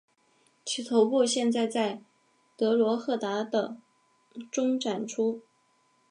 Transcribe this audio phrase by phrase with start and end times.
[0.65, 2.01] 其头部现在在
[2.57, 3.77] 德罗赫达的
[4.51, 5.43] 中展出。